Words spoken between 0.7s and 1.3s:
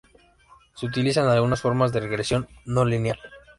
Se utiliza en